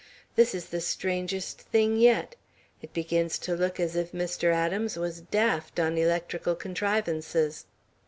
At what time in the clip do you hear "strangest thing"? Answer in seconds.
0.81-1.95